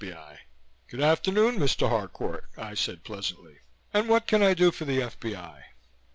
[0.03, 0.39] B.I.
[0.87, 1.87] "Good afternoon, Mr.
[1.87, 3.59] Harcourt," I said pleasantly,
[3.93, 5.63] "and what can I do for the F.B.I.?"